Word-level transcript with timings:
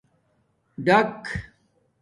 ڈݳک 0.85 1.23